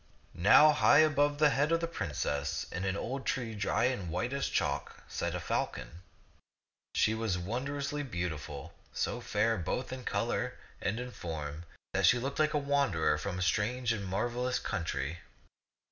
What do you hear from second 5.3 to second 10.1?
a falcon. She was wondrously beautiful, so fair both in